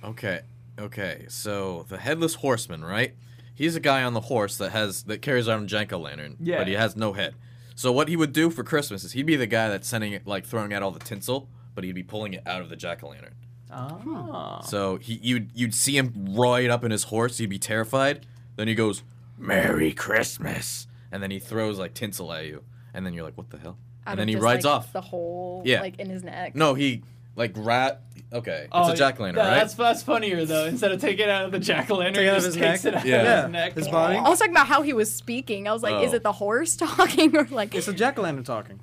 [0.04, 0.40] Okay.
[0.78, 1.26] Okay.
[1.28, 3.14] So the headless horseman, right?
[3.54, 6.58] He's a guy on the horse that has that carries around a jack lantern, Yeah.
[6.58, 7.34] but he has no head.
[7.74, 10.26] So what he would do for Christmas is he'd be the guy that's sending it,
[10.26, 13.02] like throwing out all the tinsel, but he'd be pulling it out of the jack
[13.04, 13.34] o' lantern.
[13.70, 14.60] Ah.
[14.62, 17.38] So he you'd you'd see him right up in his horse.
[17.38, 18.26] He'd be terrified.
[18.56, 19.02] Then he goes,
[19.36, 22.62] "Merry Christmas," and then he throws like tinsel at you,
[22.94, 24.92] and then you're like, "What the hell?" Out and then he just, rides like, off.
[24.92, 25.80] the whole Yeah.
[25.80, 26.54] like in his neck.
[26.54, 27.02] No, he
[27.36, 28.02] like rat.
[28.32, 29.58] Okay, it's Oh, a jack o' lantern, yeah, right?
[29.58, 30.66] That's that's funnier though.
[30.66, 32.42] Instead of taking it out of the jack o' lantern, Take he it out of
[32.44, 32.94] just his takes neck?
[32.94, 33.16] it out Yeah.
[33.38, 33.72] of his neck.
[33.74, 34.16] His body?
[34.16, 35.66] I was talking about how he was speaking.
[35.68, 36.16] I was like, is Oh.
[36.16, 37.74] it the horse talking or like?
[37.74, 38.80] It's a jack o' lantern talking.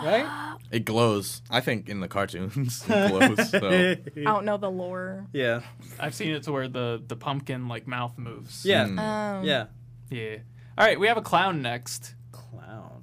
[0.00, 0.56] Right?
[0.70, 1.42] It glows.
[1.50, 3.50] I think in the cartoons it glows.
[3.50, 3.58] So.
[3.68, 5.26] I don't know the lore.
[5.32, 5.62] yeah.
[5.98, 8.64] I've seen it to where the the pumpkin like mouth moves.
[8.64, 8.84] Yeah.
[8.86, 8.98] Mm.
[8.98, 9.66] Um, Yeah.
[10.08, 10.36] Yeah.
[10.78, 12.14] All right, we have a clown next.
[12.30, 13.02] Clown.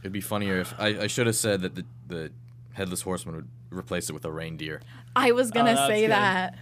[0.00, 2.30] It'd be funnier if I, I should have said that the the
[2.74, 4.80] headless horseman would replace it with a reindeer.
[5.16, 6.10] I was gonna Oh, say good.
[6.12, 6.56] that.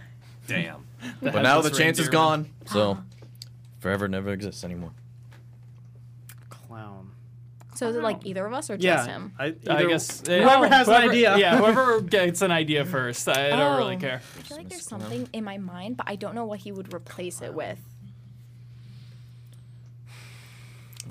[0.47, 0.85] Damn.
[1.21, 2.97] But now the chance is gone, so
[3.79, 4.91] forever never exists anymore.
[6.49, 7.11] Clown.
[7.75, 9.13] So is it like either of us or just Yeah.
[9.13, 9.31] him?
[9.39, 11.37] I, I either- guess uh, Whoever has an whoever- idea.
[11.37, 13.29] Yeah, whoever gets an idea first.
[13.29, 13.99] I don't really Oh.
[13.99, 14.15] care.
[14.37, 16.93] I feel like there's something in my mind, but I don't know what he would
[16.93, 17.79] replace it with.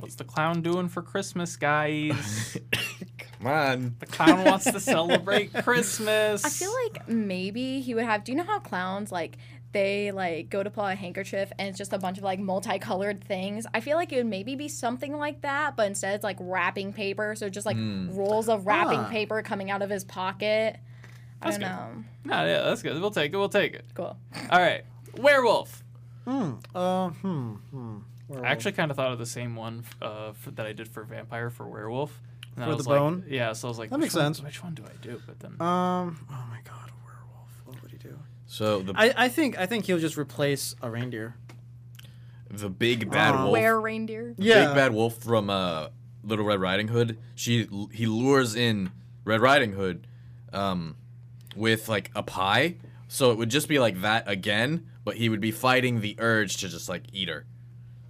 [0.00, 2.56] What's the clown doing for Christmas, guys?
[3.40, 3.96] Come on.
[4.00, 6.44] the clown wants to celebrate Christmas.
[6.44, 8.24] I feel like maybe he would have.
[8.24, 9.36] Do you know how clowns like
[9.72, 13.22] they like go to pull a handkerchief and it's just a bunch of like multicolored
[13.22, 13.66] things?
[13.72, 16.92] I feel like it would maybe be something like that, but instead it's like wrapping
[16.92, 19.08] paper, so just like rolls of wrapping Ah.
[19.08, 20.76] paper coming out of his pocket.
[21.40, 22.30] I That's don't good.
[22.30, 22.36] know.
[22.36, 23.00] No, yeah, that's good.
[23.00, 23.36] We'll take it.
[23.36, 23.84] We'll take it.
[23.94, 24.16] Cool.
[24.50, 24.82] All right,
[25.16, 25.84] werewolf.
[26.24, 26.54] Hmm.
[26.74, 27.52] Uh, hmm.
[27.70, 27.98] Hmm.
[28.28, 28.46] Werewolf.
[28.46, 31.02] I actually kind of thought of the same one uh, for, that I did for
[31.04, 32.20] vampire for werewolf.
[32.56, 33.24] And For the like- bone?
[33.28, 34.42] Yeah, so I was like, That makes one- sense.
[34.42, 35.20] Which one do I do?
[35.26, 36.26] But then Um.
[36.30, 37.50] Oh my God, a werewolf.
[37.64, 38.18] What would he do?
[38.46, 41.34] So the I, I think I think he'll just replace a reindeer.
[42.50, 43.42] the big bad Aw.
[43.44, 43.52] wolf.
[43.52, 44.34] Where reindeer?
[44.38, 44.66] Yeah.
[44.66, 45.88] Big bad wolf from uh,
[46.24, 47.18] Little Red Riding Hood.
[47.34, 48.90] She he lures in
[49.24, 50.06] Red Riding Hood,
[50.52, 50.96] um,
[51.54, 52.76] with like a pie.
[53.06, 56.56] So it would just be like that again, but he would be fighting the urge
[56.58, 57.44] to just like eat her.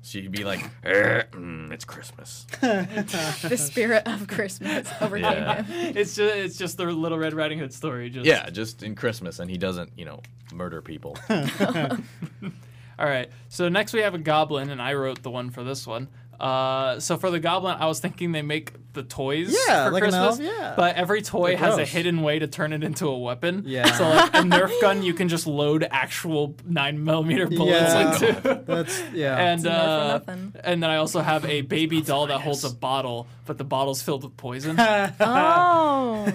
[0.02, 5.62] So he'd be like, "Eh, mm, "It's Christmas." The spirit of Christmas overcame Yeah.
[5.62, 5.96] him.
[5.96, 8.08] It's just it's just the Little Red Riding Hood story.
[8.08, 10.20] Just yeah, just in Christmas, and he doesn't, you know,
[10.52, 11.16] murder people.
[11.30, 13.30] All right.
[13.48, 16.08] So next we have a goblin, and I wrote the one for this one.
[16.40, 20.02] Uh, so for the goblin, I was thinking they make the toys Yeah, for like
[20.04, 20.74] Christmas, elf, yeah.
[20.76, 23.64] but every toy They're has a hidden way to turn it into a weapon.
[23.66, 23.92] Yeah.
[23.92, 28.12] So like a Nerf gun, you can just load actual nine millimeter bullets Yeah.
[28.36, 28.62] into.
[28.66, 29.36] That's yeah.
[29.48, 32.40] And It's a Nerf for uh, and then I also have a baby doll that
[32.40, 34.76] holds a bottle, but the bottle's filled with poison.
[34.78, 36.26] Oh.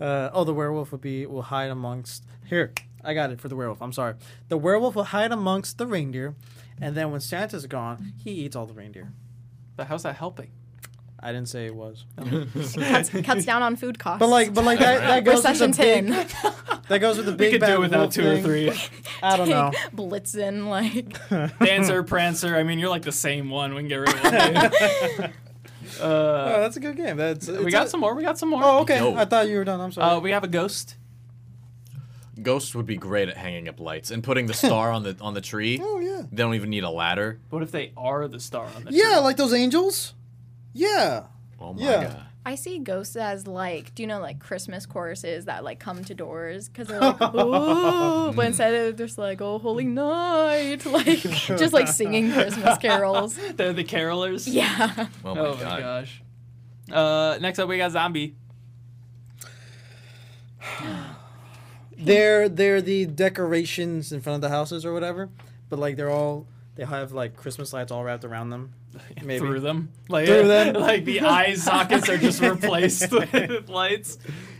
[0.00, 2.24] uh, oh, the werewolf would be will hide amongst.
[2.46, 2.72] Here,
[3.04, 3.82] I got it for the werewolf.
[3.82, 4.14] I'm sorry.
[4.48, 6.34] The werewolf will hide amongst the reindeer,
[6.80, 9.12] and then when Santa's gone, he eats all the reindeer.
[9.76, 10.50] but how's that helping?
[11.20, 12.04] I didn't say it was.
[12.76, 14.20] cuts, cuts down on food costs.
[14.20, 16.06] But like, but like that, that goes with the big, 10.
[16.88, 17.54] that goes with the big.
[17.54, 18.70] We could do without wolf two or three.
[19.22, 19.72] I don't know.
[19.92, 21.58] Blitzen, like.
[21.58, 22.54] Dancer, Prancer.
[22.56, 23.74] I mean, you're like the same one.
[23.74, 25.32] We can get rid of one.
[26.00, 27.16] Oh, uh, that's a good game.
[27.16, 28.14] That's we got a- some more.
[28.14, 28.62] We got some more.
[28.62, 28.98] Oh, okay.
[28.98, 29.16] Yo.
[29.16, 29.80] I thought you were done.
[29.80, 30.16] I'm sorry.
[30.16, 30.96] Uh, we have a ghost.
[32.42, 35.34] Ghost would be great at hanging up lights and putting the star on the on
[35.34, 35.80] the tree.
[35.82, 36.22] oh yeah.
[36.30, 37.40] They don't even need a ladder.
[37.50, 39.00] What if they are the star on the tree?
[39.02, 40.14] Yeah, like those angels.
[40.72, 41.24] Yeah.
[41.60, 42.04] Oh my Yeah.
[42.04, 42.22] god.
[42.46, 46.14] I see ghosts as like, do you know like Christmas choruses that like come to
[46.14, 51.74] doors because they're like, ooh, but instead of just like, oh holy night, like just
[51.74, 53.38] like singing Christmas carols.
[53.56, 54.46] They're the carolers.
[54.50, 55.08] Yeah.
[55.24, 56.22] Oh my Oh my gosh.
[56.90, 58.34] Uh, next up we got zombie.
[61.98, 65.28] They're they're the decorations in front of the houses or whatever,
[65.68, 68.72] but like they're all they have like Christmas lights all wrapped around them.
[69.22, 69.38] Maybe.
[69.38, 69.90] Through them.
[70.08, 70.74] Like, Through them.
[70.80, 74.18] like the eye sockets are just replaced with lights.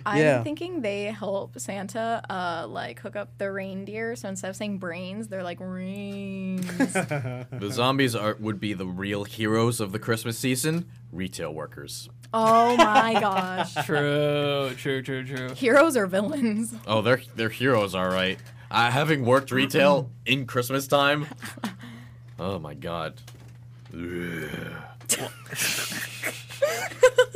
[0.08, 0.42] I'm Yeah.
[0.42, 4.16] thinking they help Santa uh like hook up the reindeer.
[4.16, 6.66] So instead of saying brains, they're like rings.
[6.94, 10.88] The zombies are would be the real heroes of the Christmas season.
[11.12, 12.08] Retail workers.
[12.34, 13.74] oh my gosh.
[13.86, 15.54] True, true, true, true.
[15.54, 16.74] Heroes or villains?
[16.86, 18.38] Oh, they're they're heroes, all right.
[18.70, 21.26] Uh, having worked retail in Christmas time.
[22.38, 23.14] Oh my god.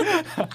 [0.01, 0.53] Ugh.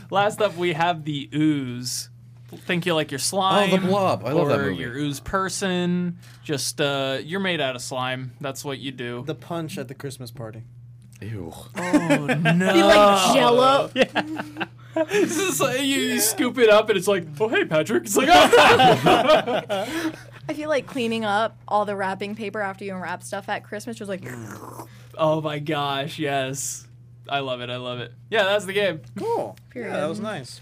[0.10, 2.08] Last up we have the ooze.
[2.50, 3.70] Think you like your slime.
[3.72, 4.24] Oh, the blob.
[4.24, 4.76] I love or that movie.
[4.76, 6.18] your ooze person.
[6.42, 8.32] Just uh, you're made out of slime.
[8.40, 9.22] That's what you do.
[9.26, 10.62] The punch at the Christmas party.
[11.20, 11.52] Ew.
[11.76, 12.72] oh no!
[12.72, 13.90] Be like Jello.
[14.94, 15.04] Yeah.
[15.12, 18.04] This is like, you, you scoop it up and it's like, oh hey Patrick.
[18.04, 20.12] It's like, oh.
[20.48, 23.96] I feel like cleaning up all the wrapping paper after you unwrap stuff at Christmas
[23.96, 24.24] just like
[25.16, 26.87] oh my gosh, yes.
[27.28, 27.70] I love it.
[27.70, 28.12] I love it.
[28.30, 29.00] Yeah, that's the game.
[29.18, 29.56] Cool.
[29.70, 29.92] Period.
[29.92, 30.60] Yeah, that was nice.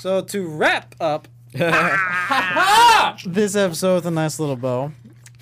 [0.00, 4.92] So to wrap up this episode with a nice little bow,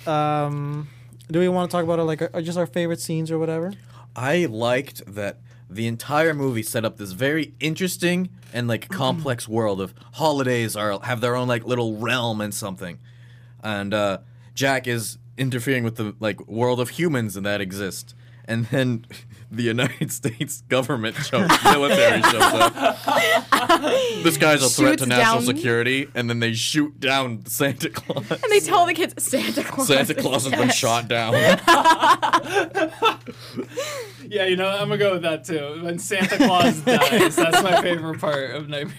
[0.07, 0.87] um,
[1.29, 3.73] do we want to talk about our, like our, just our favorite scenes or whatever?
[4.15, 9.81] I liked that the entire movie set up this very interesting and like complex world
[9.81, 12.99] of holidays are have their own like little realm and something.
[13.63, 14.19] And uh
[14.53, 18.13] Jack is interfering with the like world of humans and that exist.
[18.45, 19.05] And then
[19.51, 22.73] the United States government shows, military shows up.
[24.23, 28.29] this guy's a threat to national down- security, and then they shoot down Santa Claus.
[28.31, 29.87] and they tell the kids Santa Claus.
[29.87, 31.33] Santa is Claus has been dead." shot down.
[34.27, 35.81] Yeah, you know, I'm gonna go with that too.
[35.83, 38.95] When Santa Claus dies, that's my favorite part of Nightmare.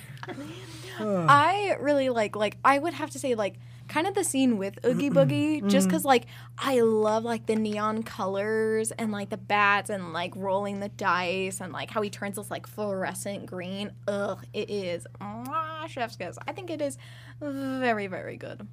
[1.00, 3.54] I really like like I would have to say like
[3.88, 6.27] kind of the scene with Oogie Boogie just cuz like
[6.59, 11.61] I love like the neon colors and like the bats and like rolling the dice
[11.61, 13.92] and like how he turns this like fluorescent green.
[14.09, 16.38] Ugh, it is mwah, chef's kiss.
[16.46, 16.99] I think it is
[17.40, 18.66] very very good.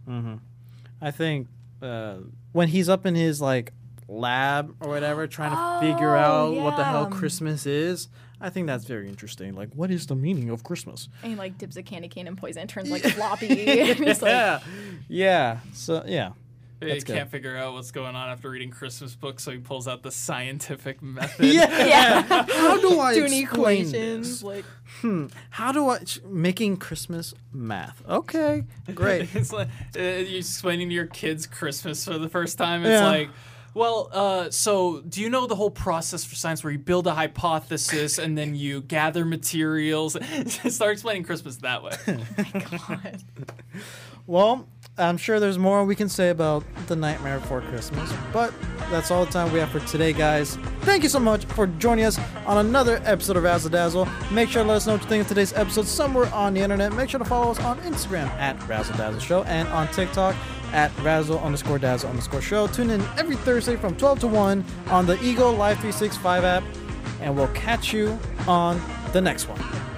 [1.02, 1.48] I think
[1.82, 2.18] uh,
[2.54, 3.74] when he's up in his like
[4.08, 7.08] lab or whatever, trying to figure Oh, out what the hell.
[7.08, 8.08] Christmas is,
[8.44, 9.56] I think that's very interesting.
[9.56, 11.10] Like, what is the meaning of Christmas?
[11.24, 13.48] And he like dips a candy cane in poison and turns like floppy.
[13.90, 14.60] and he's like, yeah,
[15.08, 15.60] yeah.
[15.74, 16.34] So yeah,
[16.82, 17.32] He That's can't good.
[17.32, 21.02] figure out what's going on after reading Christmas books, so he pulls out the scientific
[21.18, 21.46] method.
[21.46, 22.22] yeah.
[22.50, 23.44] How do I Doing explain
[23.86, 24.44] equations this?
[24.44, 24.66] like
[25.52, 28.04] How do I sh- making Christmas math?
[28.08, 29.34] Okay, great.
[29.34, 32.82] it's like uh, you're explaining to your kids Christmas for the first time.
[32.84, 33.06] It's Yeah.
[33.08, 33.30] like,
[33.74, 37.14] well, uh, so do you know the whole process for science where you build a
[37.14, 40.18] hypothesis and then you gather materials?
[40.68, 41.92] Start explaining Christmas that way.
[42.88, 43.24] God.
[44.26, 48.54] Well, I'm sure there's more we can say about The Nightmare Before Christmas, but
[48.92, 50.56] that's all the time we have for today, guys.
[50.82, 54.08] Thank you so much for joining us on another episode of Razzle Dazzle.
[54.32, 56.62] Make sure to let us know what you think of today's episode somewhere on the
[56.62, 56.94] internet.
[56.94, 60.36] Make sure to follow us on Instagram at Razzle Dazzle Show and on TikTok
[60.74, 62.68] at Razzle underscore Dazzle underscore Show.
[62.68, 66.64] Tune in every Thursday from 12 to 1 on the Eagle Live 365 app,
[67.22, 68.82] and we'll catch you on
[69.14, 69.93] the next one.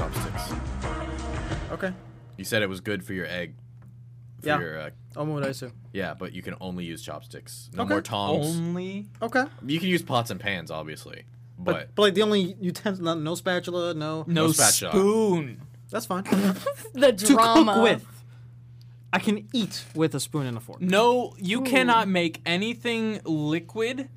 [0.00, 0.52] Chopsticks.
[1.72, 1.92] Okay.
[2.38, 3.54] You said it was good for your egg.
[4.40, 4.58] For Yeah.
[4.58, 5.72] Your, uh, omuraisu.
[5.92, 7.68] yeah, but you can only use chopsticks.
[7.74, 7.90] No Okay.
[7.90, 8.46] more tongs.
[8.56, 9.44] Only Okay.
[9.66, 11.24] You can use pots and pans, obviously,
[11.58, 14.24] But, but, but like the only utensil, no, no spatula, no.
[14.26, 14.92] no, No spatula.
[14.92, 15.60] spoon.
[15.90, 16.24] That's fine.
[16.94, 17.16] The drama.
[17.18, 17.74] to drama.
[17.74, 18.06] cook with.
[19.12, 20.80] I can eat with a spoon and a fork.
[20.80, 24.08] No, you cannot make anything liquid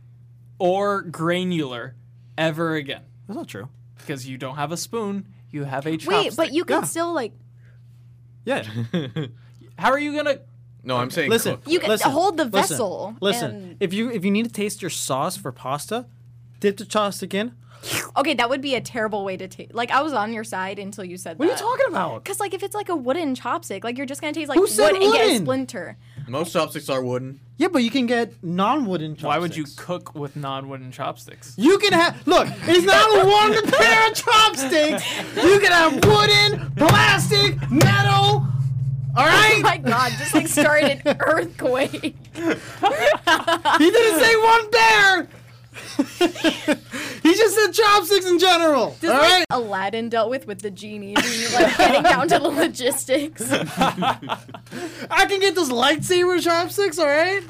[0.60, 1.96] or granular
[2.38, 3.67] ever again That's not true.
[3.98, 5.28] because you don't have a spoon.
[5.54, 6.08] You have a chopstick.
[6.08, 6.84] Wait, but you can Yeah.
[6.88, 7.32] still like
[8.44, 8.63] Yeah.
[9.78, 10.39] How are you gonna?
[10.84, 11.72] no, I'm saying listen, cook.
[11.72, 14.52] You can listen, hold the listen, vessel Listen, and- if you if you need to
[14.52, 16.08] taste your sauce for pasta,
[16.60, 17.54] dip the chopstick in.
[18.16, 19.74] Okay, that would be a terrible way to taste.
[19.74, 21.60] Like I was on your side until you said What are that.
[21.60, 22.24] you talking about?
[22.24, 24.62] Because like if it's like a wooden chopstick, like you're just gonna taste like Who
[24.63, 25.42] wood said and get a wooden?
[25.44, 25.98] splinter.
[26.28, 27.40] Most chopsticks are wooden.
[27.58, 29.28] Yeah, but you can get non-wooden chopsticks.
[29.28, 31.54] Why would you cook with non-wooden chopsticks?
[31.58, 32.48] You can have look.
[32.64, 35.04] It's not a one pair of chopsticks.
[35.36, 38.48] You can have wooden, plastic, metal.
[39.16, 39.56] All oh right.
[39.58, 42.02] Oh my god, just like started an earthquake.
[42.02, 42.12] He
[43.92, 45.28] didn't say one pair.
[47.65, 48.95] he just said chopsticks in general.
[49.02, 49.45] Just all like right.
[49.49, 53.52] Aladdin dealt with with the genie, and like getting down to the logistics.
[53.52, 56.97] I can get those lightsaber chopsticks.
[56.99, 57.41] All right.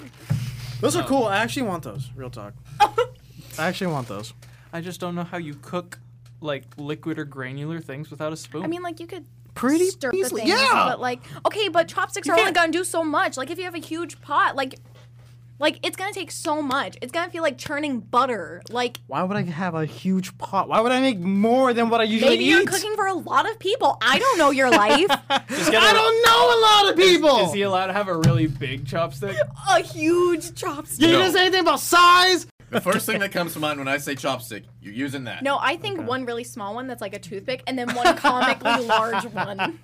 [0.82, 1.26] Those are cool.
[1.26, 2.10] I actually want those.
[2.16, 2.54] Real talk.
[2.80, 4.34] I actually want those.
[4.74, 6.00] I just don't know how you cook
[6.42, 8.64] like liquid or granular things without a spoon.
[8.64, 10.42] I mean, like you could Pretty stir the easily.
[10.42, 10.86] things, Yeah.
[10.90, 13.38] but like okay, but chopsticks are only can't- gonna do so much.
[13.38, 14.80] Like if you have a huge pot, like
[15.64, 16.98] like it's gonna take so much.
[17.02, 18.62] It's gonna feel like churning butter.
[18.70, 20.68] Like Why would I have a huge pot?
[20.70, 22.50] Why would I make more than what I usually maybe eat?
[22.50, 23.98] you're cooking for a lot of people.
[24.02, 25.08] I don't know your life.
[25.50, 27.48] Just get I a- don't know a lot of people.
[27.48, 29.36] Is he allowed to have a really big chopstick?
[29.70, 31.00] a huge chopstick.
[31.02, 31.20] you No.
[31.20, 32.46] didn't say anything about size.
[32.70, 35.44] The first thing that comes to mind when I say chopstick, you're using that.
[35.44, 38.84] No, I think one really small one that's like a toothpick, and then one comically
[38.88, 39.80] large one.